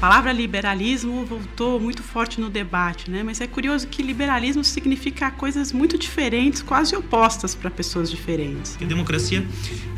palavra 0.00 0.32
liberalismo 0.32 1.26
voltou 1.26 1.78
muito 1.78 2.02
forte 2.02 2.40
no 2.40 2.48
debate, 2.48 3.10
né? 3.10 3.22
Mas 3.22 3.38
é 3.40 3.46
curioso 3.46 3.86
que 3.86 4.02
liberalismo 4.02 4.64
significa 4.64 5.30
coisas 5.30 5.72
muito 5.72 5.98
diferentes, 5.98 6.62
quase 6.62 6.96
opostas 6.96 7.54
para 7.54 7.70
pessoas 7.70 8.10
diferentes. 8.10 8.78
A 8.80 8.84
democracia 8.86 9.46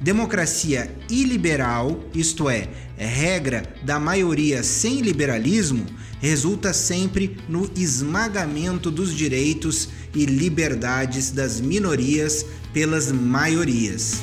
Democracia 0.00 0.92
iliberal, 1.08 2.02
isto 2.12 2.50
é, 2.50 2.68
regra 2.96 3.62
da 3.84 4.00
maioria 4.00 4.62
sem 4.62 5.00
liberalismo, 5.00 5.86
resulta 6.20 6.72
sempre 6.72 7.36
no 7.48 7.70
esmagamento 7.76 8.90
dos 8.90 9.14
direitos 9.14 9.88
e 10.14 10.26
liberdades 10.26 11.30
das 11.30 11.60
minorias 11.60 12.46
pelas 12.72 13.10
maiorias. 13.10 14.22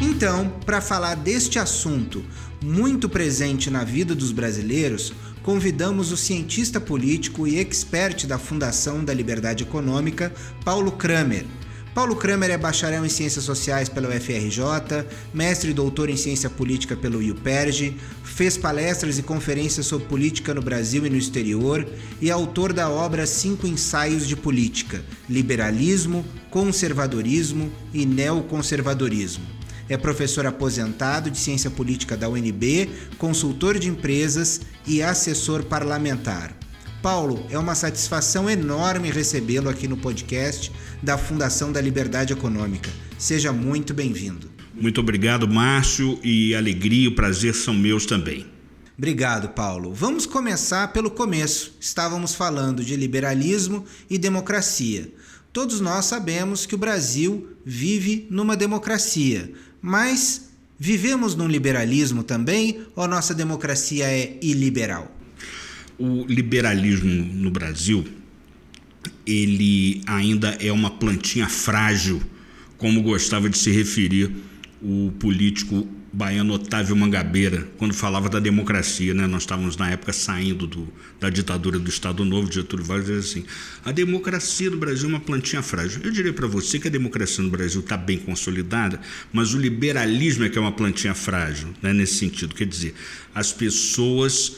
Então, 0.00 0.52
para 0.66 0.80
falar 0.80 1.14
deste 1.14 1.58
assunto 1.58 2.22
muito 2.62 3.08
presente 3.08 3.70
na 3.70 3.84
vida 3.84 4.14
dos 4.14 4.32
brasileiros, 4.32 5.12
convidamos 5.42 6.12
o 6.12 6.16
cientista 6.16 6.78
político 6.78 7.46
e 7.46 7.58
expert 7.58 8.26
da 8.26 8.38
Fundação 8.38 9.02
da 9.04 9.14
Liberdade 9.14 9.64
Econômica, 9.64 10.32
Paulo 10.64 10.92
Kramer 10.92 11.46
Paulo 11.94 12.14
Kramer 12.14 12.50
é 12.50 12.56
bacharel 12.56 13.04
em 13.04 13.08
Ciências 13.08 13.44
Sociais 13.44 13.88
pela 13.88 14.08
UFRJ, 14.08 15.04
mestre 15.34 15.70
e 15.70 15.74
doutor 15.74 16.08
em 16.08 16.16
Ciência 16.16 16.48
Política 16.48 16.96
pelo 16.96 17.18
UPERJ, 17.18 17.96
fez 18.22 18.56
palestras 18.56 19.18
e 19.18 19.24
conferências 19.24 19.86
sobre 19.86 20.06
política 20.06 20.54
no 20.54 20.62
Brasil 20.62 21.04
e 21.04 21.10
no 21.10 21.16
exterior 21.16 21.84
e 22.20 22.30
é 22.30 22.32
autor 22.32 22.72
da 22.72 22.88
obra 22.88 23.26
Cinco 23.26 23.66
Ensaios 23.66 24.28
de 24.28 24.36
Política: 24.36 25.04
Liberalismo, 25.28 26.24
Conservadorismo 26.48 27.72
e 27.92 28.06
Neoconservadorismo. 28.06 29.44
É 29.88 29.96
professor 29.96 30.46
aposentado 30.46 31.28
de 31.28 31.38
Ciência 31.38 31.70
Política 31.70 32.16
da 32.16 32.28
UNB, 32.28 32.88
consultor 33.18 33.76
de 33.80 33.88
empresas 33.88 34.60
e 34.86 35.02
assessor 35.02 35.64
parlamentar. 35.64 36.54
Paulo, 37.02 37.46
é 37.48 37.58
uma 37.58 37.74
satisfação 37.74 38.48
enorme 38.48 39.10
recebê-lo 39.10 39.70
aqui 39.70 39.88
no 39.88 39.96
podcast 39.96 40.70
da 41.02 41.16
Fundação 41.16 41.72
da 41.72 41.80
Liberdade 41.80 42.34
Econômica. 42.34 42.90
Seja 43.18 43.52
muito 43.54 43.94
bem-vindo. 43.94 44.50
Muito 44.74 45.00
obrigado, 45.00 45.48
Márcio, 45.48 46.20
e 46.22 46.54
alegria 46.54 47.08
e 47.08 47.14
prazer 47.14 47.54
são 47.54 47.72
meus 47.72 48.04
também. 48.04 48.46
Obrigado, 48.98 49.48
Paulo. 49.48 49.94
Vamos 49.94 50.26
começar 50.26 50.92
pelo 50.92 51.10
começo. 51.10 51.74
Estávamos 51.80 52.34
falando 52.34 52.84
de 52.84 52.94
liberalismo 52.96 53.86
e 54.10 54.18
democracia. 54.18 55.10
Todos 55.54 55.80
nós 55.80 56.04
sabemos 56.04 56.66
que 56.66 56.74
o 56.74 56.78
Brasil 56.78 57.48
vive 57.64 58.26
numa 58.30 58.54
democracia, 58.54 59.50
mas 59.80 60.50
vivemos 60.78 61.34
num 61.34 61.48
liberalismo 61.48 62.22
também 62.22 62.82
ou 62.94 63.08
nossa 63.08 63.34
democracia 63.34 64.04
é 64.04 64.38
iliberal? 64.42 65.19
O 66.00 66.24
liberalismo 66.26 67.12
no 67.12 67.50
Brasil 67.50 68.04
ele 69.26 70.02
ainda 70.06 70.56
é 70.60 70.72
uma 70.72 70.90
plantinha 70.90 71.48
frágil, 71.48 72.20
como 72.78 73.02
gostava 73.02 73.48
de 73.48 73.58
se 73.58 73.70
referir 73.70 74.30
o 74.82 75.12
político 75.18 75.86
baiano 76.12 76.54
Otávio 76.54 76.96
Mangabeira, 76.96 77.68
quando 77.78 77.94
falava 77.94 78.28
da 78.28 78.40
democracia, 78.40 79.14
né? 79.14 79.26
Nós 79.26 79.42
estávamos 79.42 79.76
na 79.76 79.90
época 79.90 80.12
saindo 80.12 80.66
do, 80.66 80.88
da 81.20 81.30
ditadura 81.30 81.78
do 81.78 81.88
Estado 81.88 82.24
Novo, 82.24 82.50
Getúlio 82.50 82.84
Vargas, 82.84 83.26
assim, 83.26 83.44
a 83.84 83.92
democracia 83.92 84.70
do 84.70 84.76
Brasil 84.76 85.08
é 85.08 85.12
uma 85.12 85.20
plantinha 85.20 85.62
frágil. 85.62 86.00
Eu 86.02 86.10
diria 86.10 86.32
para 86.32 86.48
você 86.48 86.80
que 86.80 86.88
a 86.88 86.90
democracia 86.90 87.44
no 87.44 87.50
Brasil 87.50 87.80
está 87.80 87.96
bem 87.96 88.18
consolidada, 88.18 89.00
mas 89.32 89.54
o 89.54 89.58
liberalismo 89.58 90.44
é 90.44 90.48
que 90.48 90.58
é 90.58 90.60
uma 90.60 90.72
plantinha 90.72 91.14
frágil, 91.14 91.68
né? 91.80 91.92
Nesse 91.92 92.14
sentido, 92.14 92.54
quer 92.54 92.66
dizer, 92.66 92.94
as 93.32 93.52
pessoas 93.52 94.56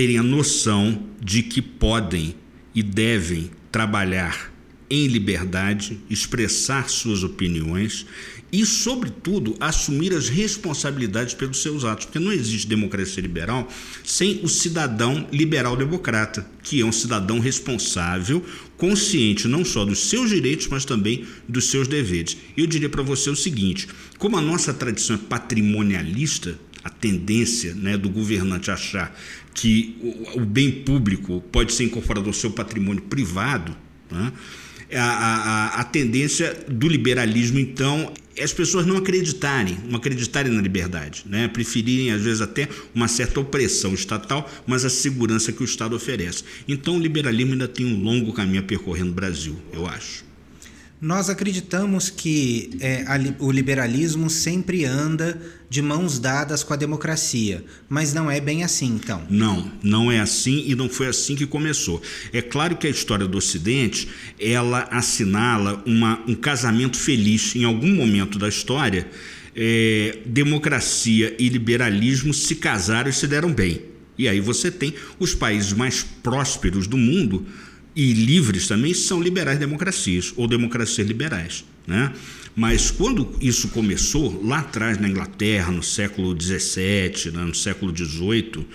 terem 0.00 0.16
a 0.16 0.22
noção 0.22 0.98
de 1.22 1.42
que 1.42 1.60
podem 1.60 2.34
e 2.74 2.82
devem 2.82 3.50
trabalhar 3.70 4.50
em 4.88 5.06
liberdade, 5.06 6.00
expressar 6.08 6.88
suas 6.88 7.22
opiniões 7.22 8.06
e, 8.50 8.64
sobretudo, 8.64 9.54
assumir 9.60 10.14
as 10.14 10.30
responsabilidades 10.30 11.34
pelos 11.34 11.60
seus 11.60 11.84
atos, 11.84 12.06
porque 12.06 12.18
não 12.18 12.32
existe 12.32 12.66
democracia 12.66 13.20
liberal 13.20 13.68
sem 14.02 14.40
o 14.42 14.48
cidadão 14.48 15.28
liberal-democrata, 15.30 16.48
que 16.62 16.80
é 16.80 16.84
um 16.84 16.90
cidadão 16.90 17.38
responsável, 17.38 18.42
consciente 18.78 19.46
não 19.46 19.66
só 19.66 19.84
dos 19.84 20.08
seus 20.08 20.30
direitos, 20.30 20.66
mas 20.68 20.86
também 20.86 21.26
dos 21.46 21.66
seus 21.66 21.86
deveres. 21.86 22.38
Eu 22.56 22.66
diria 22.66 22.88
para 22.88 23.02
você 23.02 23.28
o 23.28 23.36
seguinte: 23.36 23.86
como 24.16 24.38
a 24.38 24.40
nossa 24.40 24.72
tradição 24.72 25.16
é 25.16 25.18
patrimonialista, 25.18 26.58
a 26.82 26.90
tendência 26.90 27.74
né, 27.74 27.96
do 27.96 28.08
governante 28.08 28.70
achar 28.70 29.14
que 29.54 29.96
o, 30.34 30.40
bem 30.40 30.70
público 30.70 31.42
pode 31.52 31.72
ser 31.72 31.84
incorporado 31.84 32.28
ao 32.28 32.32
seu 32.32 32.50
patrimônio 32.50 33.02
privado, 33.02 33.76
né, 34.10 34.32
a, 34.92 35.04
a, 35.04 35.80
a 35.80 35.84
tendência 35.84 36.64
do 36.68 36.88
liberalismo, 36.88 37.58
então, 37.58 38.12
é 38.36 38.42
as 38.42 38.52
pessoas 38.52 38.86
não 38.86 38.96
acreditarem, 38.96 39.78
não 39.88 39.96
acreditarem 39.98 40.52
na 40.52 40.60
liberdade, 40.60 41.24
né? 41.26 41.46
preferirem, 41.46 42.10
às 42.10 42.22
vezes, 42.22 42.40
até 42.40 42.68
uma 42.94 43.06
certa 43.06 43.38
opressão 43.40 43.94
estatal, 43.94 44.50
mas 44.66 44.84
a 44.84 44.90
segurança 44.90 45.52
que 45.52 45.62
o 45.62 45.64
Estado 45.64 45.94
oferece. 45.94 46.44
Então, 46.66 46.96
o 46.96 47.00
liberalismo 47.00 47.52
ainda 47.52 47.68
tem 47.68 47.86
um 47.86 48.02
longo 48.02 48.32
caminho 48.32 48.60
a 48.60 48.64
percorrer 48.64 49.04
no 49.04 49.12
Brasil, 49.12 49.56
eu 49.72 49.86
acho. 49.86 50.29
Nós 51.00 51.30
acreditamos 51.30 52.10
que 52.10 52.76
é, 52.78 53.04
a, 53.06 53.18
o 53.42 53.50
liberalismo 53.50 54.28
sempre 54.28 54.84
anda 54.84 55.40
de 55.70 55.80
mãos 55.80 56.18
dadas 56.18 56.62
com 56.62 56.74
a 56.74 56.76
democracia, 56.76 57.64
mas 57.88 58.12
não 58.12 58.30
é 58.30 58.38
bem 58.38 58.62
assim, 58.64 58.88
então. 59.02 59.22
Não, 59.30 59.72
não 59.82 60.12
é 60.12 60.20
assim 60.20 60.62
e 60.66 60.74
não 60.74 60.90
foi 60.90 61.06
assim 61.06 61.34
que 61.34 61.46
começou. 61.46 62.02
É 62.34 62.42
claro 62.42 62.76
que 62.76 62.86
a 62.86 62.90
história 62.90 63.26
do 63.26 63.38
Ocidente 63.38 64.08
ela 64.38 64.88
assinala 64.90 65.82
uma, 65.86 66.22
um 66.28 66.34
casamento 66.34 66.98
feliz 66.98 67.56
em 67.56 67.64
algum 67.64 67.94
momento 67.94 68.38
da 68.38 68.48
história. 68.48 69.08
É, 69.56 70.18
democracia 70.26 71.34
e 71.38 71.48
liberalismo 71.48 72.34
se 72.34 72.56
casaram 72.56 73.08
e 73.08 73.12
se 73.12 73.26
deram 73.26 73.50
bem. 73.50 73.82
E 74.18 74.28
aí 74.28 74.38
você 74.38 74.70
tem 74.70 74.92
os 75.18 75.34
países 75.34 75.72
mais 75.72 76.02
prósperos 76.02 76.86
do 76.86 76.98
mundo 76.98 77.46
e 77.94 78.12
livres 78.12 78.68
também 78.68 78.94
são 78.94 79.20
liberais 79.20 79.58
democracias 79.58 80.32
ou 80.36 80.46
democracias 80.46 81.06
liberais. 81.06 81.64
Né? 81.86 82.12
Mas 82.54 82.90
quando 82.90 83.34
isso 83.40 83.68
começou, 83.68 84.44
lá 84.44 84.60
atrás 84.60 84.98
na 84.98 85.08
Inglaterra, 85.08 85.72
no 85.72 85.82
século 85.82 86.36
XVII, 86.40 87.32
né, 87.32 87.44
no 87.44 87.54
século 87.54 87.96
XVIII, 87.96 88.66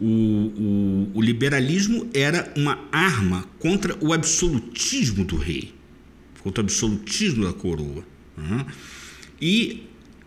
o, 0.00 0.06
o, 0.06 1.10
o, 1.14 1.22
liberalismo 1.22 2.08
era 2.12 2.52
uma 2.56 2.78
arma 2.92 3.46
contra 3.58 3.96
o 4.00 4.12
absolutismo 4.12 5.24
do 5.24 5.36
rei, 5.36 5.72
contra 6.42 6.62
o 6.62 6.64
absolutismo 6.64 7.44
da 7.44 7.52
coroa. 7.52 8.04
Né? 8.36 8.66
E 9.40 9.84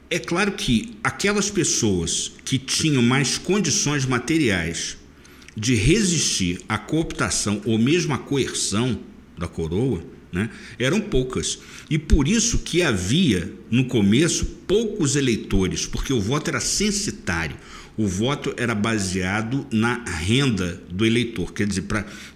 é 0.09 0.17
claro 0.17 0.53
que 0.53 0.97
aquelas 1.03 1.51
pessoas 1.51 2.31
que 2.43 2.57
tinham 2.57 3.03
mais 3.03 3.37
condições 3.37 4.05
materiais 4.05 4.97
de 5.59 5.75
resistir 5.75 6.61
à 6.69 6.77
cooptação 6.77 7.61
ou 7.65 7.77
mesmo 7.77 8.13
à 8.13 8.17
coerção 8.17 8.97
da 9.37 9.47
coroa, 9.47 10.01
né, 10.31 10.49
eram 10.77 11.01
poucas. 11.01 11.59
E 11.89 11.97
por 11.97 12.27
isso 12.27 12.59
que 12.59 12.81
havia, 12.81 13.51
no 13.69 13.85
começo, 13.85 14.45
poucos 14.65 15.15
eleitores, 15.15 15.85
porque 15.85 16.13
o 16.13 16.21
voto 16.21 16.49
era 16.49 16.61
censitário. 16.61 17.57
O 17.97 18.07
voto 18.07 18.53
era 18.55 18.73
baseado 18.73 19.67
na 19.69 20.01
renda 20.05 20.81
do 20.89 21.05
eleitor. 21.05 21.51
Quer 21.51 21.67
dizer, 21.67 21.83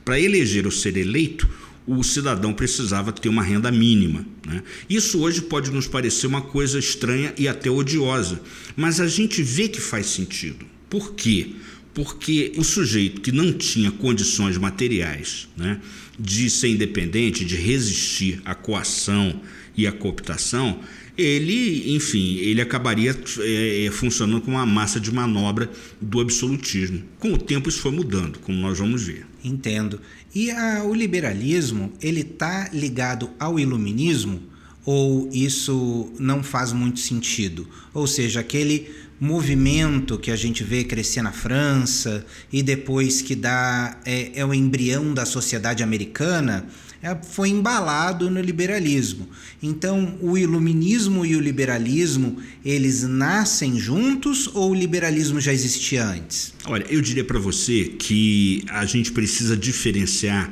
para 0.04 0.20
eleger 0.20 0.66
ou 0.66 0.72
ser 0.72 0.98
eleito, 0.98 1.48
o 1.88 2.04
cidadão 2.04 2.54
precisava 2.54 3.14
ter 3.14 3.30
uma 3.30 3.44
renda 3.44 3.72
mínima. 3.72 4.26
Né? 4.46 4.62
Isso 4.90 5.22
hoje 5.22 5.42
pode 5.42 5.72
nos 5.72 5.88
parecer 5.88 6.28
uma 6.28 6.42
coisa 6.42 6.78
estranha 6.78 7.34
e 7.38 7.48
até 7.48 7.70
odiosa, 7.70 8.42
mas 8.76 9.00
a 9.00 9.08
gente 9.08 9.42
vê 9.42 9.70
que 9.70 9.80
faz 9.80 10.08
sentido. 10.08 10.66
Por 10.90 11.14
quê? 11.14 11.54
Porque 11.94 12.54
o 12.58 12.64
sujeito 12.64 13.22
que 13.22 13.32
não 13.32 13.54
tinha 13.54 13.92
condições 13.92 14.58
materiais 14.58 15.48
né, 15.56 15.80
de 16.18 16.50
ser 16.50 16.70
independente, 16.70 17.46
de 17.46 17.56
resistir 17.56 18.42
à 18.44 18.56
coação 18.56 19.40
e 19.78 19.86
à 19.86 19.92
cooptação, 19.92 20.80
ele, 21.18 21.96
enfim, 21.96 22.38
ele 22.38 22.62
acabaria 22.62 23.16
é, 23.40 23.90
funcionando 23.92 24.42
como 24.42 24.58
uma 24.58 24.66
massa 24.66 25.00
de 25.00 25.12
manobra 25.14 25.70
do 26.02 26.20
absolutismo. 26.20 27.04
Com 27.20 27.34
o 27.34 27.38
tempo 27.38 27.70
isso 27.70 27.80
foi 27.80 27.92
mudando, 27.92 28.40
como 28.40 28.58
nós 28.58 28.80
vamos 28.80 29.04
ver. 29.04 29.26
Entendo. 29.44 30.00
E 30.34 30.50
a, 30.50 30.84
o 30.84 30.94
liberalismo, 30.94 31.94
ele 32.02 32.22
está 32.22 32.70
ligado 32.74 33.30
ao 33.40 33.60
iluminismo 33.60 34.42
ou 34.86 35.30
isso 35.32 36.12
não 36.20 36.44
faz 36.44 36.74
muito 36.74 37.00
sentido? 37.00 37.68
Ou 37.94 38.06
seja, 38.06 38.40
aquele 38.40 38.90
movimento 39.24 40.18
que 40.18 40.30
a 40.30 40.36
gente 40.36 40.64
vê 40.64 40.84
crescer 40.84 41.22
na 41.22 41.32
França 41.32 42.26
e 42.52 42.62
depois 42.62 43.22
que 43.22 43.36
dá 43.36 43.98
é, 44.06 44.32
é 44.36 44.46
o 44.46 44.54
embrião 44.54 45.14
da 45.14 45.26
sociedade 45.26 45.82
americana, 45.82 46.68
é, 47.02 47.16
foi 47.16 47.50
embalado 47.50 48.30
no 48.30 48.42
liberalismo. 48.42 49.30
Então, 49.62 50.18
o 50.22 50.38
iluminismo 50.38 51.26
e 51.26 51.36
o 51.36 51.40
liberalismo, 51.40 52.38
eles 52.66 53.04
nascem 53.04 53.80
juntos 53.80 54.48
ou 54.54 54.72
o 54.72 54.74
liberalismo 54.74 55.40
já 55.40 55.54
existia 55.54 56.06
antes? 56.06 56.54
Olha, 56.66 56.86
eu 56.90 57.02
diria 57.02 57.24
para 57.24 57.40
você 57.40 57.86
que 57.86 58.64
a 58.70 58.86
gente 58.86 59.12
precisa 59.12 59.56
diferenciar 59.56 60.52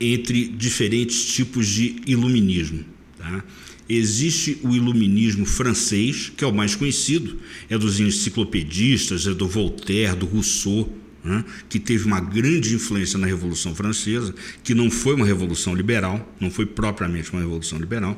entre 0.00 0.48
diferentes 0.48 1.24
tipos 1.26 1.68
de 1.68 2.02
iluminismo. 2.06 2.84
Tá? 3.16 3.44
Existe 3.92 4.56
o 4.62 4.72
iluminismo 4.72 5.44
francês, 5.44 6.30
que 6.36 6.44
é 6.44 6.46
o 6.46 6.54
mais 6.54 6.76
conhecido, 6.76 7.36
é 7.68 7.76
dos 7.76 7.98
enciclopedistas, 7.98 9.26
é 9.26 9.34
do 9.34 9.48
Voltaire, 9.48 10.14
do 10.14 10.26
Rousseau, 10.26 10.88
né, 11.24 11.44
que 11.68 11.80
teve 11.80 12.04
uma 12.04 12.20
grande 12.20 12.72
influência 12.72 13.18
na 13.18 13.26
Revolução 13.26 13.74
Francesa, 13.74 14.32
que 14.62 14.76
não 14.76 14.92
foi 14.92 15.14
uma 15.14 15.26
revolução 15.26 15.74
liberal, 15.74 16.32
não 16.38 16.52
foi 16.52 16.66
propriamente 16.66 17.32
uma 17.32 17.42
revolução 17.42 17.80
liberal. 17.80 18.16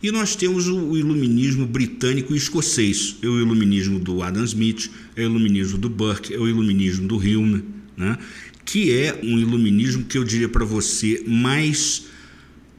E 0.00 0.12
nós 0.12 0.36
temos 0.36 0.68
o, 0.68 0.96
iluminismo 0.96 1.66
britânico 1.66 2.32
e 2.32 2.36
escocês, 2.36 3.16
é 3.20 3.26
o 3.26 3.40
iluminismo 3.40 3.98
do 3.98 4.22
Adam 4.22 4.44
Smith, 4.44 4.88
é 5.16 5.22
o 5.22 5.24
iluminismo 5.24 5.78
do 5.78 5.88
Burke, 5.88 6.32
é 6.32 6.38
o 6.38 6.46
iluminismo 6.48 7.08
do 7.08 7.16
Hume, 7.16 7.64
né, 7.96 8.16
que 8.64 8.92
é 8.92 9.18
um 9.20 9.36
iluminismo 9.36 10.04
que 10.04 10.16
eu 10.16 10.22
diria 10.22 10.48
para 10.48 10.64
você 10.64 11.24
mais 11.26 12.06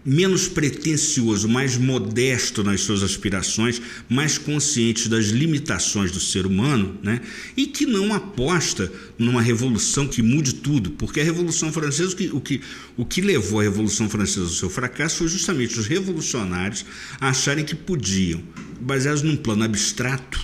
menos 0.10 0.48
pretensioso, 0.48 1.48
mais 1.48 1.78
modesto 1.78 2.64
nas 2.64 2.82
suas 2.82 3.04
aspirações, 3.04 3.80
mais 4.10 4.40
consciente 4.40 5.08
das 5.08 5.26
limitações 5.26 6.12
do 6.12 6.20
ser 6.20 6.48
humano, 6.48 6.98
né? 7.04 7.22
e 7.56 7.68
que 7.68 7.86
não 7.86 8.12
aposta 8.12 8.92
numa 9.20 9.40
revolução 9.40 10.08
que 10.08 10.24
mude 10.24 10.56
tudo, 10.56 10.90
porque 10.92 11.22
a 11.22 11.24
Revolução 11.24 11.72
Francesa, 11.72 12.12
o 12.12 12.16
que, 12.16 12.28
o 12.30 12.42
que, 12.42 12.62
o 12.98 13.06
que 13.06 13.22
levou 13.22 13.60
a 13.60 13.64
Revolução 13.64 14.10
Francesa 14.10 14.48
ao 14.48 14.52
seu 14.52 14.70
fracasso 14.70 15.18
foi 15.18 15.28
justamente 15.28 15.78
os 15.78 15.86
revolucionários 15.86 16.84
acharem 17.22 17.64
que 17.64 17.76
podiam, 17.76 18.42
baseados 18.82 19.22
num 19.22 19.36
plano 19.36 19.64
abstrato, 19.64 20.44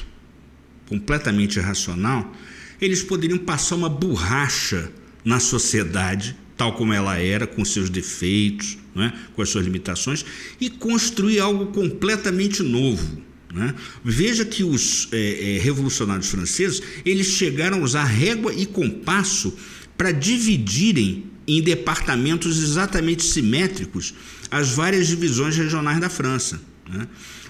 completamente 0.88 1.58
irracional, 1.58 2.36
eles 2.80 3.02
poderiam 3.02 3.40
passar 3.40 3.74
uma 3.74 3.90
borracha 3.90 4.92
na 5.24 5.40
sociedade 5.40 6.38
tal 6.58 6.74
como 6.74 6.94
ela 6.94 7.18
era, 7.18 7.46
com 7.46 7.64
seus 7.66 7.90
defeitos, 7.90 8.78
né, 8.96 9.14
com 9.36 9.42
as 9.42 9.50
suas 9.50 9.66
limitações, 9.66 10.26
e 10.60 10.70
construir 10.70 11.40
algo 11.40 11.68
completamente 11.68 12.64
novo. 12.64 13.22
Né? 13.54 13.74
Veja 14.04 14.44
que 14.44 14.64
os 14.64 15.08
é, 15.12 15.56
é, 15.56 15.60
revolucionários 15.60 16.28
franceses 16.28 16.82
eles 17.06 17.28
chegaram 17.28 17.80
a 17.80 17.82
usar 17.82 18.04
régua 18.04 18.54
e 18.54 18.66
compasso 18.66 19.54
para 19.98 20.12
dividirem 20.12 21.26
em 21.48 21.62
departamentos 21.62 22.62
exatamente 22.62 23.24
simétricos 23.24 24.14
as 24.52 24.72
várias 24.72 25.08
divisões 25.08 25.56
regionais 25.56 26.00
da 26.00 26.10
França. 26.10 26.60
Né? 26.90 27.08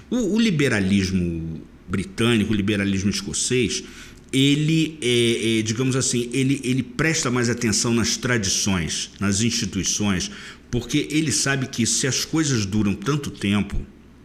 O, 0.09 0.35
o 0.35 0.39
liberalismo 0.39 1.61
britânico, 1.87 2.53
o 2.53 2.55
liberalismo 2.55 3.09
escocês, 3.09 3.83
ele, 4.31 4.97
é, 5.01 5.59
é, 5.59 5.61
digamos 5.61 5.95
assim, 5.95 6.29
ele, 6.33 6.59
ele 6.63 6.83
presta 6.83 7.31
mais 7.31 7.49
atenção 7.49 7.93
nas 7.93 8.17
tradições, 8.17 9.11
nas 9.19 9.41
instituições, 9.41 10.31
porque 10.69 11.07
ele 11.09 11.31
sabe 11.31 11.67
que 11.67 11.85
se 11.85 12.07
as 12.07 12.25
coisas 12.25 12.65
duram 12.65 12.93
tanto 12.93 13.31
tempo, 13.31 13.79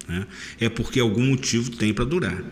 né, 0.09 0.27
é 0.59 0.69
porque 0.69 0.99
algum 0.99 1.27
motivo 1.27 1.71
tem 1.71 1.95
para 1.95 2.05
durar. 2.05 2.45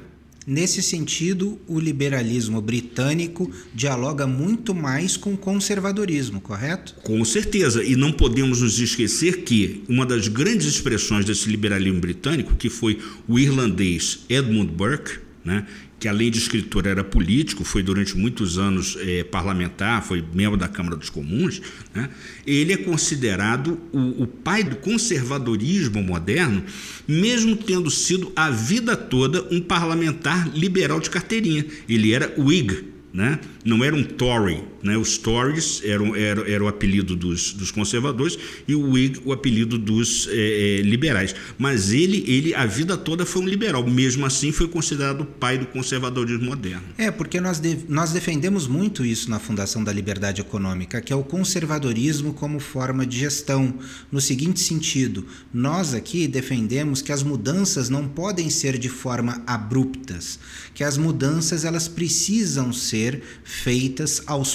Nesse 0.50 0.82
sentido, 0.82 1.60
o 1.66 1.78
liberalismo 1.78 2.58
britânico 2.62 3.52
dialoga 3.74 4.26
muito 4.26 4.74
mais 4.74 5.14
com 5.14 5.34
o 5.34 5.36
conservadorismo, 5.36 6.40
correto? 6.40 6.94
Com 7.02 7.22
certeza, 7.22 7.84
e 7.84 7.94
não 7.94 8.11
podemos 8.11 8.62
nos 8.62 8.78
esquecer 8.78 9.42
que 9.42 9.82
uma 9.87 10.06
das 10.06 10.26
grandes 10.26 10.66
expressões 10.66 11.26
desse 11.26 11.50
liberalismo 11.50 12.00
britânico, 12.00 12.56
que 12.56 12.70
foi 12.70 12.99
o 13.28 13.38
irlandês 13.38 14.20
Edmund 14.26 14.73
Burke, 14.73 15.18
né, 15.45 15.66
que 15.99 16.07
além 16.07 16.30
de 16.30 16.38
escritor 16.38 16.87
era 16.87 17.02
político, 17.02 17.64
foi 17.64 17.83
durante 17.83 18.16
muitos 18.16 18.59
anos 18.59 18.97
é, 19.00 19.25
parlamentar, 19.25 20.02
foi 20.02 20.25
membro 20.33 20.57
da 20.57 20.68
Câmara 20.68 20.97
dos 20.97 21.11
Comuns, 21.11 21.61
né? 21.95 22.09
ele 22.47 22.73
é 22.73 22.76
considerado 22.76 23.80
o, 23.92 24.23
o, 24.23 24.26
pai 24.26 24.62
do 24.62 24.76
conservadorismo 24.76 26.02
moderno, 26.02 26.62
mesmo 27.07 27.57
tendo 27.57 27.90
sido 27.90 28.33
a 28.37 28.50
vida 28.50 28.97
toda 28.97 29.47
um 29.50 29.61
parlamentar 29.61 30.49
liberal 30.54 31.00
de 31.00 31.11
carteirinha. 31.11 31.64
Ele 31.88 32.12
era 32.12 32.33
Whig, 32.38 32.85
né? 33.12 33.40
não 33.64 33.83
era 33.83 33.95
um 33.95 34.04
Tory. 34.04 34.62
Né? 34.82 34.97
Os 34.97 35.18
Tories 35.18 35.82
eram, 35.85 36.14
era, 36.14 36.49
era 36.49 36.62
o 36.62 36.68
apelido 36.68 37.16
dos, 37.16 37.52
dos 37.52 37.70
conservadores 37.70 38.38
e 38.66 38.75
o 38.75 38.90
Whig 38.90 39.20
o 39.25 39.32
apelido 39.32 39.78
dos 39.78 40.28
é, 40.30 40.78
é, 40.78 40.82
liberais. 40.82 41.35
Mas 41.58 41.92
ele, 41.92 42.25
ele, 42.26 42.54
a 42.54 42.66
vida 42.66 42.97
toda 42.97 43.26
foi 43.26 43.42
um 43.42 43.47
liberal. 43.47 43.87
Mesmo 43.87 44.25
assim, 44.25 44.52
foi 44.52 44.68
considerado 44.68 45.23
o 45.23 45.26
pai 45.26 45.58
do 45.58 45.66
conservadorismo 45.66 46.47
moderno. 46.47 46.82
É, 46.97 47.11
porque 47.11 47.40
nós, 47.40 47.58
de, 47.58 47.78
nós 47.88 48.12
defendemos 48.12 48.66
muito 48.66 49.04
isso 49.04 49.30
na 49.30 49.38
Fundação 49.38 49.82
da 49.82 49.92
Liberdade 49.92 50.40
Econômica, 50.40 51.00
que 51.00 51.12
é 51.12 51.16
o 51.16 51.25
conservadorismo 51.25 52.32
como 52.32 52.61
forma 52.61 53.04
de 53.04 53.18
gestão. 53.18 53.75
No 54.11 54.20
seguinte 54.20 54.61
sentido, 54.61 55.26
nós 55.52 55.94
aqui 55.94 56.26
defendemos 56.26 57.02
que 57.02 57.12
as 57.12 57.23
mudanças 57.23 57.88
não 57.88 58.06
podem 58.08 58.50
ser 58.50 58.78
de 58.78 58.88
forma 58.88 59.42
abruptas, 59.47 60.38
que 60.75 60.85
as 60.85 60.97
mudanças 60.97 61.64
elas 61.64 61.88
precisam 61.88 62.73
ser 62.73 63.23
feitas 63.44 64.23
aos 64.26 64.54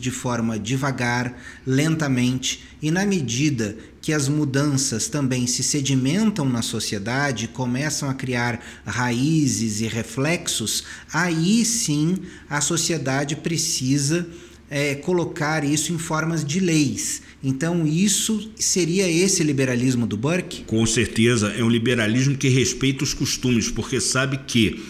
de 0.00 0.10
forma 0.10 0.58
devagar, 0.58 1.36
lentamente, 1.66 2.64
e 2.80 2.90
na 2.90 3.04
medida 3.04 3.76
que 4.00 4.12
as 4.12 4.28
mudanças 4.28 5.08
também 5.08 5.46
se 5.46 5.62
sedimentam 5.62 6.48
na 6.48 6.62
sociedade, 6.62 7.48
começam 7.48 8.10
a 8.10 8.14
criar 8.14 8.60
raízes 8.84 9.80
e 9.80 9.86
reflexos, 9.86 10.84
aí 11.12 11.64
sim 11.64 12.18
a 12.48 12.60
sociedade 12.60 13.36
precisa 13.36 14.26
é, 14.68 14.94
colocar 14.94 15.64
isso 15.64 15.92
em 15.92 15.98
formas 15.98 16.44
de 16.44 16.58
leis. 16.58 17.22
Então, 17.44 17.86
isso 17.86 18.50
seria 18.56 19.10
esse 19.10 19.42
liberalismo 19.44 20.06
do 20.06 20.16
Burke? 20.16 20.64
Com 20.64 20.86
certeza, 20.86 21.48
é 21.48 21.62
um 21.62 21.68
liberalismo 21.68 22.36
que 22.36 22.48
respeita 22.48 23.04
os 23.04 23.12
costumes, 23.12 23.70
porque 23.70 24.00
sabe 24.00 24.38
que 24.46 24.82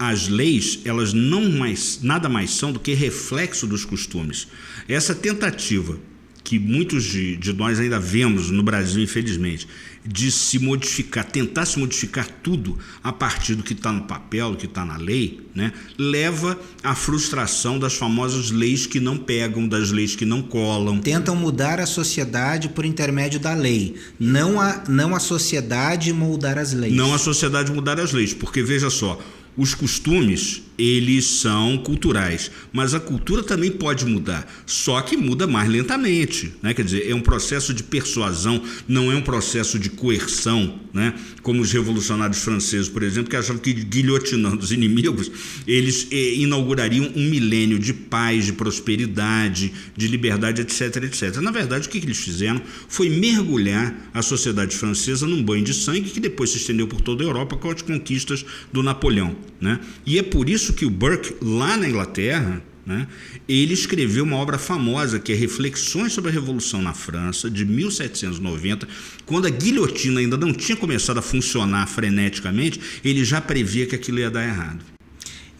as 0.00 0.28
leis, 0.28 0.80
elas 0.86 1.12
não 1.12 1.50
mais 1.50 2.00
nada 2.02 2.26
mais 2.26 2.52
são 2.52 2.72
do 2.72 2.80
que 2.80 2.94
reflexo 2.94 3.66
dos 3.66 3.84
costumes. 3.84 4.48
Essa 4.88 5.14
tentativa 5.14 5.98
que 6.42 6.58
muitos 6.58 7.04
de, 7.04 7.36
de 7.36 7.52
nós 7.52 7.78
ainda 7.78 8.00
vemos 8.00 8.50
no 8.50 8.62
Brasil, 8.62 9.02
infelizmente, 9.02 9.68
de 10.04 10.32
se 10.32 10.58
modificar, 10.58 11.22
tentar 11.24 11.66
se 11.66 11.78
modificar 11.78 12.26
tudo 12.42 12.78
a 13.04 13.12
partir 13.12 13.54
do 13.54 13.62
que 13.62 13.74
está 13.74 13.92
no 13.92 14.04
papel, 14.04 14.52
do 14.52 14.56
que 14.56 14.64
está 14.64 14.86
na 14.86 14.96
lei, 14.96 15.46
né, 15.54 15.70
leva 15.98 16.58
à 16.82 16.94
frustração 16.94 17.78
das 17.78 17.94
famosas 17.94 18.50
leis 18.50 18.86
que 18.86 18.98
não 18.98 19.18
pegam, 19.18 19.68
das 19.68 19.90
leis 19.90 20.16
que 20.16 20.24
não 20.24 20.40
colam. 20.40 20.98
Tentam 21.00 21.36
mudar 21.36 21.78
a 21.78 21.84
sociedade 21.84 22.70
por 22.70 22.86
intermédio 22.86 23.38
da 23.38 23.52
lei, 23.52 23.96
não 24.18 24.58
a, 24.58 24.82
não 24.88 25.14
a 25.14 25.20
sociedade 25.20 26.10
moldar 26.10 26.56
as 26.56 26.72
leis. 26.72 26.94
Não 26.94 27.12
a 27.12 27.18
sociedade 27.18 27.70
mudar 27.70 28.00
as 28.00 28.12
leis, 28.12 28.32
porque 28.32 28.62
veja 28.62 28.88
só, 28.88 29.20
os 29.60 29.74
costumes 29.74 30.62
eles 30.80 31.26
são 31.26 31.76
culturais, 31.76 32.50
mas 32.72 32.94
a 32.94 33.00
cultura 33.00 33.42
também 33.42 33.70
pode 33.70 34.06
mudar, 34.06 34.50
só 34.64 35.02
que 35.02 35.14
muda 35.14 35.46
mais 35.46 35.68
lentamente, 35.68 36.54
né? 36.62 36.72
Quer 36.72 36.84
dizer, 36.84 37.10
é 37.10 37.14
um 37.14 37.20
processo 37.20 37.74
de 37.74 37.82
persuasão, 37.82 38.62
não 38.88 39.12
é 39.12 39.14
um 39.14 39.20
processo 39.20 39.78
de 39.78 39.90
coerção, 39.90 40.80
né? 40.94 41.14
Como 41.42 41.60
os 41.60 41.70
revolucionários 41.70 42.42
franceses, 42.42 42.88
por 42.88 43.02
exemplo, 43.02 43.28
que 43.28 43.36
achavam 43.36 43.60
que 43.60 43.74
guilhotinando 43.74 44.64
os 44.64 44.72
inimigos, 44.72 45.30
eles 45.66 46.06
eh, 46.10 46.34
inaugurariam 46.36 47.12
um 47.14 47.28
milênio 47.28 47.78
de 47.78 47.92
paz, 47.92 48.46
de 48.46 48.54
prosperidade, 48.54 49.72
de 49.94 50.08
liberdade, 50.08 50.62
etc, 50.62 50.96
etc. 51.04 51.36
Na 51.36 51.50
verdade, 51.50 51.88
o 51.88 51.90
que 51.90 51.98
eles 51.98 52.18
fizeram 52.18 52.60
foi 52.88 53.10
mergulhar 53.10 54.10
a 54.14 54.22
sociedade 54.22 54.74
francesa 54.74 55.26
num 55.26 55.42
banho 55.42 55.64
de 55.64 55.74
sangue 55.74 56.08
que 56.08 56.20
depois 56.20 56.50
se 56.50 56.56
estendeu 56.56 56.88
por 56.88 57.00
toda 57.02 57.22
a 57.22 57.26
Europa 57.26 57.56
com 57.56 57.70
as 57.70 57.82
conquistas 57.82 58.44
do 58.72 58.82
Napoleão, 58.82 59.36
né? 59.60 59.78
E 60.06 60.18
é 60.18 60.22
por 60.22 60.48
isso 60.48 60.69
isso 60.70 60.72
que 60.72 60.86
o 60.86 60.90
Burke, 60.90 61.34
lá 61.42 61.76
na 61.76 61.88
Inglaterra, 61.88 62.62
né, 62.86 63.06
ele 63.48 63.74
escreveu 63.74 64.24
uma 64.24 64.36
obra 64.36 64.56
famosa 64.56 65.18
que 65.18 65.32
é 65.32 65.34
Reflexões 65.34 66.12
sobre 66.12 66.30
a 66.30 66.34
Revolução 66.34 66.80
na 66.80 66.94
França, 66.94 67.50
de 67.50 67.64
1790, 67.64 68.88
quando 69.26 69.46
a 69.46 69.50
guilhotina 69.50 70.20
ainda 70.20 70.36
não 70.36 70.52
tinha 70.52 70.76
começado 70.76 71.18
a 71.18 71.22
funcionar 71.22 71.86
freneticamente, 71.88 72.80
ele 73.04 73.24
já 73.24 73.40
previa 73.40 73.86
que 73.86 73.94
aquilo 73.94 74.20
ia 74.20 74.30
dar 74.30 74.46
errado. 74.46 74.84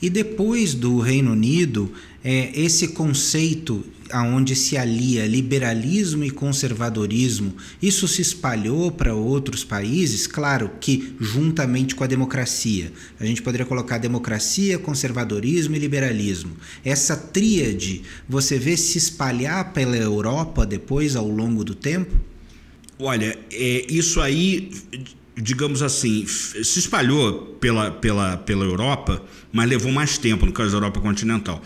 E 0.00 0.08
depois 0.08 0.72
do 0.72 0.98
Reino 0.98 1.32
Unido, 1.32 1.92
é, 2.24 2.52
esse 2.58 2.88
conceito 2.88 3.84
aonde 4.12 4.54
se 4.56 4.76
alia 4.76 5.26
liberalismo 5.26 6.24
e 6.24 6.30
conservadorismo, 6.30 7.54
isso 7.82 8.06
se 8.08 8.22
espalhou 8.22 8.90
para 8.90 9.14
outros 9.14 9.64
países, 9.64 10.26
claro 10.26 10.70
que 10.80 11.14
juntamente 11.20 11.94
com 11.94 12.04
a 12.04 12.06
democracia. 12.06 12.92
A 13.18 13.24
gente 13.24 13.42
poderia 13.42 13.66
colocar 13.66 13.98
democracia, 13.98 14.78
conservadorismo 14.78 15.76
e 15.76 15.78
liberalismo. 15.78 16.56
Essa 16.84 17.16
tríade, 17.16 18.02
você 18.28 18.58
vê 18.58 18.76
se 18.76 18.98
espalhar 18.98 19.72
pela 19.72 19.96
Europa 19.96 20.66
depois 20.66 21.16
ao 21.16 21.28
longo 21.28 21.64
do 21.64 21.74
tempo? 21.74 22.14
Olha, 22.98 23.38
é, 23.50 23.86
isso 23.88 24.20
aí 24.20 24.70
digamos 25.40 25.82
assim, 25.82 26.26
se 26.26 26.78
espalhou 26.78 27.56
pela, 27.60 27.90
pela, 27.90 28.36
pela 28.36 28.64
Europa, 28.64 29.22
mas 29.52 29.68
levou 29.68 29.90
mais 29.90 30.18
tempo, 30.18 30.44
no 30.44 30.52
caso 30.52 30.70
da 30.70 30.76
Europa 30.76 31.00
continental. 31.00 31.62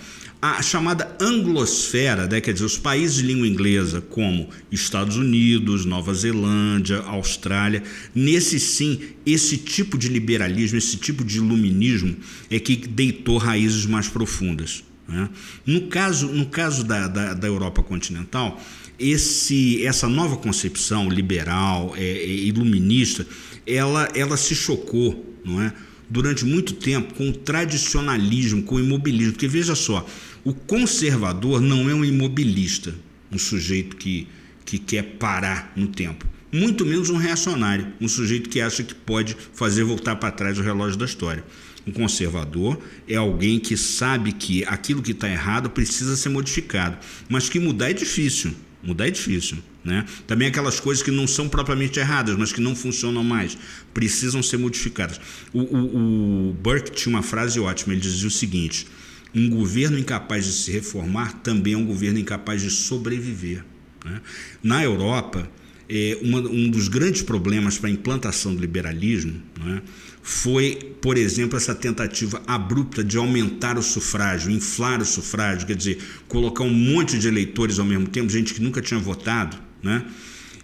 A 0.46 0.60
chamada 0.60 1.16
anglosfera, 1.18 2.26
né, 2.26 2.38
quer 2.38 2.52
dizer, 2.52 2.66
os 2.66 2.76
países 2.76 3.16
de 3.16 3.22
língua 3.22 3.48
inglesa, 3.48 4.02
como 4.02 4.50
Estados 4.70 5.16
Unidos, 5.16 5.86
Nova 5.86 6.12
Zelândia, 6.12 6.98
Austrália, 6.98 7.82
nesse 8.14 8.60
sim, 8.60 9.00
esse 9.24 9.56
tipo 9.56 9.96
de 9.96 10.06
liberalismo, 10.06 10.76
esse 10.76 10.98
tipo 10.98 11.24
de 11.24 11.38
iluminismo 11.38 12.14
é 12.50 12.60
que 12.60 12.76
deitou 12.76 13.38
raízes 13.38 13.86
mais 13.86 14.06
profundas. 14.06 14.84
Né? 15.08 15.30
No 15.64 15.86
caso, 15.86 16.28
no 16.28 16.44
caso 16.44 16.84
da, 16.84 17.08
da, 17.08 17.32
da 17.32 17.46
Europa 17.46 17.82
continental, 17.82 18.62
esse, 18.98 19.82
essa 19.82 20.08
nova 20.10 20.36
concepção 20.36 21.08
liberal, 21.08 21.94
é, 21.96 22.04
é, 22.04 22.28
iluminista, 22.28 23.26
ela, 23.66 24.10
ela 24.14 24.36
se 24.36 24.54
chocou, 24.54 25.24
não 25.42 25.62
é? 25.62 25.72
Durante 26.06 26.44
muito 26.44 26.74
tempo 26.74 27.14
com 27.14 27.30
o 27.30 27.32
tradicionalismo, 27.32 28.62
com 28.62 28.74
o 28.74 28.80
imobilismo. 28.80 29.32
Porque 29.32 29.48
veja 29.48 29.74
só, 29.74 30.06
o 30.44 30.52
conservador 30.52 31.60
não 31.60 31.88
é 31.88 31.94
um 31.94 32.04
imobilista, 32.04 32.94
um 33.32 33.38
sujeito 33.38 33.96
que, 33.96 34.28
que 34.64 34.78
quer 34.78 35.02
parar 35.18 35.72
no 35.74 35.88
tempo. 35.88 36.26
Muito 36.52 36.84
menos 36.84 37.10
um 37.10 37.16
reacionário, 37.16 37.88
um 38.00 38.06
sujeito 38.06 38.48
que 38.48 38.60
acha 38.60 38.84
que 38.84 38.94
pode 38.94 39.36
fazer 39.54 39.82
voltar 39.82 40.16
para 40.16 40.30
trás 40.30 40.58
o 40.58 40.62
relógio 40.62 40.98
da 40.98 41.06
história. 41.06 41.42
Um 41.86 41.92
conservador 41.92 42.78
é 43.08 43.16
alguém 43.16 43.58
que 43.58 43.76
sabe 43.76 44.32
que 44.32 44.64
aquilo 44.64 45.02
que 45.02 45.12
está 45.12 45.28
errado 45.28 45.70
precisa 45.70 46.16
ser 46.16 46.28
modificado, 46.28 46.96
mas 47.28 47.48
que 47.48 47.58
mudar 47.58 47.90
é 47.90 47.92
difícil. 47.92 48.52
Mudar 48.82 49.08
é 49.08 49.10
difícil. 49.10 49.58
Né? 49.82 50.04
Também 50.26 50.48
aquelas 50.48 50.78
coisas 50.78 51.02
que 51.02 51.10
não 51.10 51.26
são 51.26 51.48
propriamente 51.48 51.98
erradas, 51.98 52.36
mas 52.36 52.52
que 52.52 52.60
não 52.60 52.76
funcionam 52.76 53.24
mais, 53.24 53.56
precisam 53.92 54.42
ser 54.42 54.58
modificadas. 54.58 55.20
O, 55.52 55.60
o, 55.60 56.50
o 56.50 56.52
Burke 56.54 56.90
tinha 56.92 57.14
uma 57.14 57.22
frase 57.22 57.58
ótima, 57.60 57.92
ele 57.92 58.00
dizia 58.00 58.28
o 58.28 58.30
seguinte: 58.30 58.86
um 59.34 59.48
governo 59.50 59.98
incapaz 59.98 60.44
de 60.44 60.52
se 60.52 60.70
reformar 60.70 61.40
também 61.42 61.74
é 61.74 61.76
um 61.76 61.84
governo 61.84 62.18
incapaz 62.18 62.62
de 62.62 62.70
sobreviver. 62.70 63.64
Né? 64.04 64.20
Na 64.62 64.82
Europa, 64.82 65.50
é, 65.88 66.18
uma, 66.22 66.38
um 66.40 66.70
dos 66.70 66.88
grandes 66.88 67.22
problemas 67.22 67.78
para 67.78 67.88
a 67.88 67.92
implantação 67.92 68.54
do 68.54 68.60
liberalismo 68.60 69.42
né, 69.62 69.82
foi, 70.22 70.96
por 71.00 71.16
exemplo, 71.16 71.56
essa 71.56 71.74
tentativa 71.74 72.42
abrupta 72.46 73.04
de 73.04 73.18
aumentar 73.18 73.76
o 73.76 73.82
sufrágio, 73.82 74.50
inflar 74.50 75.00
o 75.00 75.04
sufrágio, 75.04 75.66
quer 75.66 75.76
dizer, 75.76 75.98
colocar 76.28 76.64
um 76.64 76.72
monte 76.72 77.18
de 77.18 77.28
eleitores 77.28 77.78
ao 77.78 77.84
mesmo 77.84 78.06
tempo, 78.08 78.30
gente 78.30 78.54
que 78.54 78.62
nunca 78.62 78.80
tinha 78.80 78.98
votado, 78.98 79.56
né? 79.82 80.04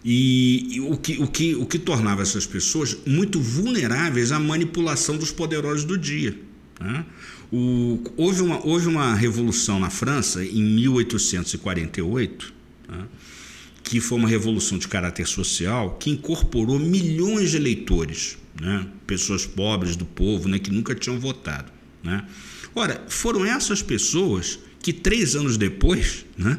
E, 0.03 0.77
e 0.77 0.81
o, 0.81 0.97
que, 0.97 1.23
o, 1.23 1.27
que, 1.27 1.55
o 1.55 1.67
que 1.67 1.79
tornava 1.79 2.23
essas 2.23 2.47
pessoas 2.47 2.97
muito 3.07 3.39
vulneráveis 3.39 4.33
à 4.33 4.39
manipulação 4.41 5.19
dos 5.19 5.31
poderosos 5.31 5.85
do 5.85 5.99
dia. 5.99 6.35
Né? 6.81 7.05
O, 7.53 8.03
houve, 8.17 8.41
uma, 8.41 8.67
houve 8.67 8.87
uma 8.89 9.15
revolução 9.15 9.79
na 9.79 9.91
França 9.91 10.43
em 10.43 10.63
1848, 10.63 12.55
né? 12.89 13.05
que 13.85 14.01
foi 14.01 14.19
uma 14.19 14.29
revolução 14.29 14.79
de 14.79 14.89
caráter 14.89 15.27
social 15.27 15.97
que 15.99 16.11
incorporou 16.11 16.79
milhões 16.79 17.51
de 17.51 17.57
eleitores 17.57 18.39
né? 18.59 18.87
pessoas 19.07 19.45
pobres 19.45 19.95
do 19.95 20.07
povo 20.07 20.49
né? 20.49 20.59
que 20.59 20.71
nunca 20.71 20.95
tinham 20.95 21.21
votado. 21.21 21.71
Né? 22.03 22.25
Ora, 22.75 23.05
foram 23.09 23.45
essas 23.45 23.83
pessoas 23.83 24.59
que 24.83 24.93
três 24.93 25.37
anos 25.37 25.59
depois 25.59 26.25
né? 26.39 26.59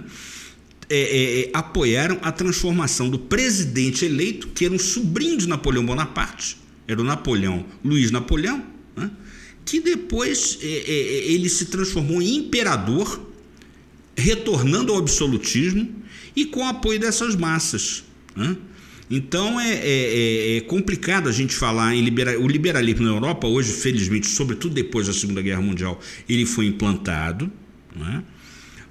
É, 0.88 1.00
é, 1.00 1.42
é, 1.44 1.50
apoiaram 1.54 2.20
a 2.22 2.34
transformação 2.34 3.10
do 3.10 3.18
presidente 3.18 4.04
eleito, 4.04 4.50
que 4.50 4.66
era 4.66 4.74
um 4.74 4.80
sobrinho 4.80 5.38
de 5.38 5.48
Napoleão 5.48 5.86
Bonaparte, 5.86 6.58
era 6.86 7.00
o 7.00 7.04
Napoleão 7.04 7.66
Luiz 7.82 8.12
Napoleão, 8.12 8.62
né? 8.94 9.10
Que 9.72 9.80
depois 9.80 10.60
é, 10.62 10.68
é, 10.68 10.70
é, 10.70 11.32
ele 11.32 11.48
se 11.48 11.68
transformou 11.68 12.22
em 12.22 12.36
imperador, 12.40 13.26
retornando 14.18 14.92
ao 14.92 15.00
absolutismo 15.00 15.90
e 16.36 16.44
com 16.44 16.60
o 16.60 16.66
apoio 16.66 17.00
dessas 17.00 17.38
massas. 17.38 18.04
Né? 18.36 18.58
Então 19.10 19.62
é, 19.62 19.76
é, 19.76 19.86
é, 19.86 20.58
é, 20.58 20.62
complicado 20.62 21.30
a 21.30 21.32
gente 21.32 21.56
falar 21.56 21.96
em 21.96 22.02
liberal, 22.02 22.42
o 22.42 22.50
liberalismo 22.50 23.06
na 23.06 23.12
Europa 23.12 23.48
hoje, 23.48 23.72
felizmente, 23.72 24.28
sobretudo 24.28 24.74
depois 24.74 25.08
da 25.08 25.14
Segunda 25.14 25.42
Guerra 25.42 25.62
Mundial, 25.62 26.02
ele 26.28 26.46
foi 26.46 26.66
implantado, 26.66 27.50
é? 27.96 28.22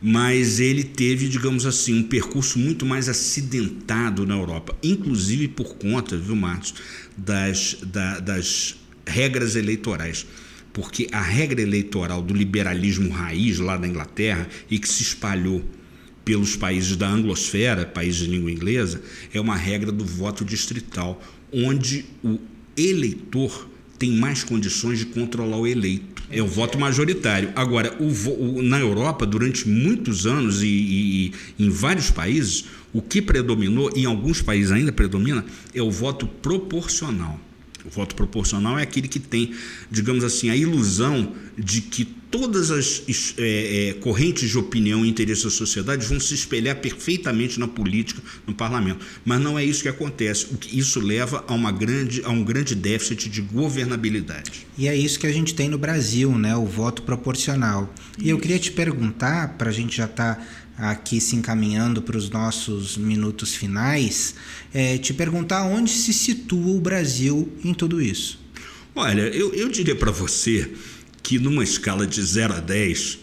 mas 0.01 0.61
ele 0.61 0.83
teve, 0.83 1.29
digamos 1.29 1.67
assim, 1.67 1.93
um 1.93 2.05
percurso 2.05 2.59
muito 2.59 2.87
mais 2.87 3.07
acidentado 3.07 4.27
na 4.27 4.33
Europa, 4.33 4.75
inclusive 4.83 5.47
por 5.49 5.75
conta, 5.75 6.17
viu, 6.17 6.35
Marcos, 6.35 6.73
das, 7.19 7.77
da, 7.83 8.19
das 8.19 8.77
regras 9.07 9.57
eleitorais 9.57 10.25
porque 10.73 11.09
a 11.13 11.21
regra 11.21 11.61
eleitoral 11.61 12.23
do 12.23 12.35
liberalismo 12.35 13.11
raiz 13.11 13.59
lá 13.59 13.77
da 13.77 13.87
Inglaterra 13.87 14.49
e 14.71 14.79
que 14.79 14.89
se 14.89 15.03
espalhou 15.03 15.65
pelos 16.25 16.55
países 16.55 16.97
da 16.97 17.09
anglosfera, 17.09 17.85
países 17.85 18.21
de 18.21 18.31
língua 18.31 18.53
inglesa, 18.53 19.03
é 19.33 19.41
uma 19.41 19.57
regra 19.57 19.91
do 19.91 20.05
voto 20.05 20.45
distrital, 20.45 21.21
onde 21.53 22.05
o 22.23 22.39
eleitor 22.77 23.69
tem 23.99 24.13
mais 24.13 24.45
condições 24.45 24.99
de 24.99 25.07
controlar 25.07 25.59
o 25.59 25.67
eleito. 25.67 26.23
É 26.31 26.41
o 26.41 26.47
voto 26.47 26.79
majoritário. 26.79 27.53
Agora, 27.55 27.95
o, 28.01 28.07
o, 28.31 28.63
na 28.63 28.79
Europa, 28.79 29.27
durante 29.27 29.69
muitos 29.69 30.27
anos 30.27 30.63
e, 30.63 30.67
e, 30.67 31.33
e 31.59 31.67
em 31.67 31.69
vários 31.69 32.11
países, 32.11 32.65
o 32.93 33.03
que 33.03 33.21
predominou, 33.21 33.91
e 33.95 34.03
em 34.03 34.05
alguns 34.07 34.41
países 34.41 34.71
ainda 34.71 34.93
predomina, 34.93 35.45
é 35.75 35.83
o 35.83 35.91
voto 35.91 36.27
proporcional. 36.27 37.39
O 37.85 37.91
voto 37.91 38.15
proporcional 38.15 38.79
é 38.79 38.83
aquele 38.83 39.09
que 39.09 39.19
tem, 39.19 39.55
digamos 39.91 40.25
assim, 40.25 40.51
a 40.51 40.57
ilusão 40.57 41.33
de 41.57 41.81
que 41.81 42.05
todas 42.31 42.71
as 42.71 43.03
é, 43.39 43.89
é, 43.89 43.93
correntes 43.95 44.49
de 44.49 44.57
opinião 44.57 45.05
e 45.05 45.09
interesse 45.09 45.45
da 45.45 45.51
sociedade 45.51 46.07
vão 46.07 46.21
se 46.21 46.33
espelhar 46.33 46.77
perfeitamente 46.77 47.59
na 47.59 47.67
política, 47.67 48.23
no 48.47 48.55
parlamento. 48.55 49.05
Mas 49.25 49.41
não 49.41 49.59
é 49.59 49.65
isso 49.65 49.83
que 49.83 49.89
acontece. 49.89 50.47
O 50.53 50.57
que 50.57 50.79
isso 50.79 51.01
leva 51.01 51.45
a, 51.49 51.55
uma 51.55 51.73
grande, 51.73 52.23
a 52.25 52.31
um 52.31 52.45
grande 52.45 52.75
déficit 52.75 53.29
de 53.29 53.41
governabilidade. 53.41 54.67
E 54.79 54.87
é 54.87 54.97
isso 54.97 55.19
que 55.19 55.27
a 55.27 55.33
gente 55.33 55.55
tem 55.55 55.69
no 55.69 55.77
Brasil, 55.77 56.37
né? 56.39 56.55
o 56.57 56.65
voto 56.65 57.03
proporcional. 57.03 57.93
E 58.19 58.31
eu 58.31 58.39
queria 58.39 58.59
te 58.59 58.71
perguntar, 58.71 59.57
para 59.59 59.71
a 59.71 59.73
gente 59.73 59.97
já 59.97 60.05
estar 60.05 60.37
tá 60.37 60.47
aqui 60.81 61.21
se 61.21 61.37
encaminhando 61.37 62.01
para 62.01 62.17
os 62.17 62.31
nossos 62.31 62.97
minutos 62.97 63.55
finais, 63.55 64.35
é, 64.73 64.97
te 64.99 65.13
perguntar 65.13 65.65
onde 65.65 65.91
se 65.91 66.13
situa 66.13 66.77
o 66.77 66.81
Brasil 66.81 67.53
em 67.63 67.75
tudo 67.75 68.01
isso. 68.01 68.41
Olha, 68.95 69.23
eu, 69.23 69.55
eu 69.55 69.69
diria 69.69 69.95
para 69.95 70.11
você 70.11 70.71
que 71.23 71.39
numa 71.39 71.63
escala 71.63 72.07
de 72.07 72.21
0 72.23 72.55
a 72.55 72.61
10, 72.61 73.19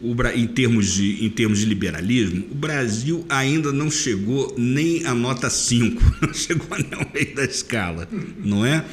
o, 0.00 0.14
em, 0.34 0.46
termos 0.46 0.94
de, 0.94 1.24
em 1.24 1.28
termos 1.28 1.58
de 1.58 1.66
liberalismo, 1.66 2.46
o 2.50 2.54
Brasil 2.54 3.24
ainda 3.28 3.72
não 3.72 3.90
chegou 3.90 4.54
nem 4.56 5.04
a 5.04 5.14
nota 5.14 5.50
5, 5.50 6.16
não 6.26 6.34
chegou 6.34 6.66
nem 6.76 6.88
ao 6.92 7.10
meio 7.12 7.34
da 7.34 7.44
escala, 7.44 8.08
não 8.42 8.64
é? 8.64 8.84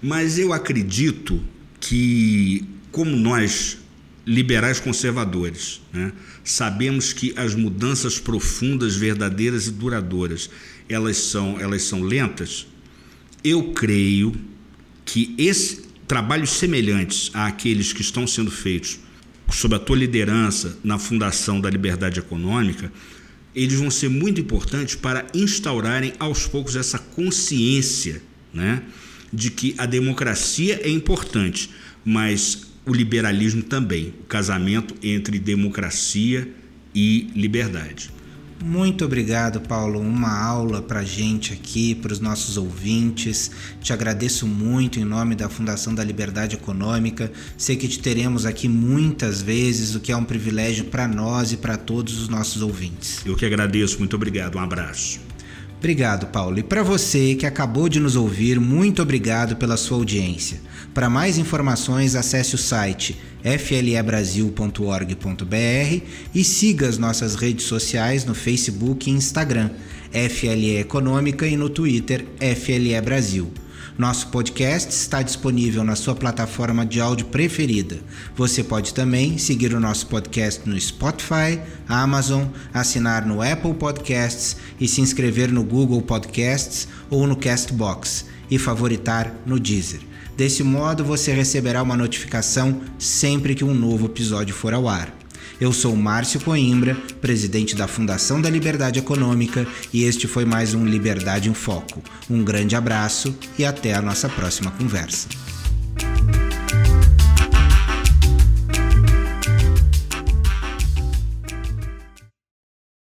Mas 0.00 0.38
eu 0.38 0.52
acredito 0.52 1.40
que, 1.80 2.64
como 2.90 3.16
nós, 3.16 3.78
liberais 4.24 4.78
conservadores, 4.78 5.80
né, 5.92 6.12
sabemos 6.44 7.12
que 7.12 7.32
as 7.36 7.54
mudanças 7.54 8.18
profundas, 8.18 8.94
verdadeiras 8.96 9.66
e 9.66 9.72
duradouras, 9.72 10.48
elas 10.88 11.16
são, 11.16 11.58
elas 11.60 11.82
são 11.82 12.02
lentas, 12.02 12.66
eu 13.42 13.72
creio 13.72 14.34
que 15.04 15.34
esse, 15.36 15.82
trabalhos 16.06 16.50
semelhantes 16.50 17.30
àqueles 17.34 17.92
que 17.92 18.02
estão 18.02 18.26
sendo 18.26 18.50
feitos 18.50 19.00
sob 19.50 19.74
a 19.74 19.78
tua 19.78 19.96
liderança 19.96 20.78
na 20.82 20.98
Fundação 20.98 21.60
da 21.60 21.68
Liberdade 21.68 22.18
Econômica, 22.18 22.92
eles 23.54 23.78
vão 23.78 23.90
ser 23.90 24.08
muito 24.08 24.40
importantes 24.40 24.94
para 24.94 25.26
instaurarem 25.34 26.14
aos 26.18 26.46
poucos 26.46 26.74
essa 26.74 26.98
consciência 26.98 28.22
né, 28.52 28.82
de 29.32 29.50
que 29.50 29.74
a 29.76 29.84
democracia 29.84 30.80
é 30.82 30.88
importante, 30.88 31.70
mas 32.04 32.71
o 32.84 32.92
liberalismo 32.92 33.62
também, 33.62 34.14
o 34.20 34.24
casamento 34.24 34.94
entre 35.02 35.38
democracia 35.38 36.48
e 36.94 37.30
liberdade. 37.34 38.10
Muito 38.64 39.04
obrigado, 39.04 39.60
Paulo. 39.60 39.98
Uma 39.98 40.30
aula 40.30 40.80
para 40.80 41.02
gente 41.02 41.52
aqui, 41.52 41.96
para 41.96 42.12
os 42.12 42.20
nossos 42.20 42.56
ouvintes. 42.56 43.50
Te 43.80 43.92
agradeço 43.92 44.46
muito 44.46 45.00
em 45.00 45.04
nome 45.04 45.34
da 45.34 45.48
Fundação 45.48 45.92
da 45.92 46.04
Liberdade 46.04 46.54
Econômica. 46.54 47.32
Sei 47.58 47.76
que 47.76 47.88
te 47.88 47.98
teremos 47.98 48.46
aqui 48.46 48.68
muitas 48.68 49.42
vezes, 49.42 49.96
o 49.96 50.00
que 50.00 50.12
é 50.12 50.16
um 50.16 50.24
privilégio 50.24 50.84
para 50.84 51.08
nós 51.08 51.52
e 51.52 51.56
para 51.56 51.76
todos 51.76 52.20
os 52.20 52.28
nossos 52.28 52.62
ouvintes. 52.62 53.20
Eu 53.26 53.34
que 53.34 53.44
agradeço. 53.44 53.98
Muito 53.98 54.14
obrigado. 54.14 54.56
Um 54.56 54.60
abraço. 54.60 55.31
Obrigado, 55.82 56.28
Paulo. 56.28 56.60
E 56.60 56.62
para 56.62 56.84
você 56.84 57.34
que 57.34 57.44
acabou 57.44 57.88
de 57.88 57.98
nos 57.98 58.14
ouvir, 58.14 58.60
muito 58.60 59.02
obrigado 59.02 59.56
pela 59.56 59.76
sua 59.76 59.96
audiência. 59.96 60.60
Para 60.94 61.10
mais 61.10 61.38
informações, 61.38 62.14
acesse 62.14 62.54
o 62.54 62.58
site 62.58 63.18
flebrasil.org.br 63.42 66.06
e 66.32 66.44
siga 66.44 66.88
as 66.88 66.98
nossas 66.98 67.34
redes 67.34 67.66
sociais 67.66 68.24
no 68.24 68.32
Facebook 68.32 69.10
e 69.10 69.12
Instagram, 69.12 69.70
FLE 70.12 70.78
Econômica 70.78 71.48
e 71.48 71.56
no 71.56 71.68
Twitter, 71.68 72.26
FLE 72.38 73.00
Brasil. 73.00 73.52
Nosso 73.98 74.28
podcast 74.28 74.90
está 74.90 75.20
disponível 75.20 75.84
na 75.84 75.94
sua 75.94 76.14
plataforma 76.14 76.84
de 76.86 76.98
áudio 76.98 77.26
preferida. 77.26 77.98
Você 78.34 78.64
pode 78.64 78.94
também 78.94 79.36
seguir 79.36 79.74
o 79.74 79.80
nosso 79.80 80.06
podcast 80.06 80.66
no 80.66 80.80
Spotify, 80.80 81.60
Amazon, 81.86 82.46
assinar 82.72 83.26
no 83.26 83.42
Apple 83.42 83.74
Podcasts 83.74 84.56
e 84.80 84.88
se 84.88 85.02
inscrever 85.02 85.52
no 85.52 85.62
Google 85.62 86.00
Podcasts 86.00 86.88
ou 87.10 87.26
no 87.26 87.36
Castbox 87.36 88.24
e 88.50 88.58
favoritar 88.58 89.34
no 89.44 89.60
Deezer. 89.60 90.00
Desse 90.38 90.62
modo, 90.62 91.04
você 91.04 91.34
receberá 91.34 91.82
uma 91.82 91.96
notificação 91.96 92.80
sempre 92.98 93.54
que 93.54 93.62
um 93.64 93.74
novo 93.74 94.06
episódio 94.06 94.54
for 94.54 94.72
ao 94.72 94.88
ar. 94.88 95.21
Eu 95.62 95.72
sou 95.72 95.94
Márcio 95.94 96.40
Coimbra, 96.40 96.96
presidente 97.20 97.76
da 97.76 97.86
Fundação 97.86 98.42
da 98.42 98.50
Liberdade 98.50 98.98
Econômica, 98.98 99.64
e 99.92 100.02
este 100.02 100.26
foi 100.26 100.44
mais 100.44 100.74
um 100.74 100.84
Liberdade 100.84 101.48
em 101.48 101.54
Foco. 101.54 102.02
Um 102.28 102.42
grande 102.42 102.74
abraço 102.74 103.32
e 103.56 103.64
até 103.64 103.94
a 103.94 104.02
nossa 104.02 104.28
próxima 104.28 104.72
conversa. 104.72 105.28